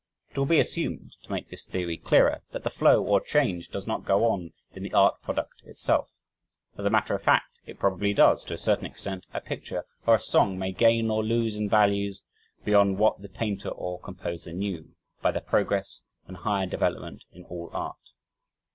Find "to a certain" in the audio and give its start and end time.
8.45-8.87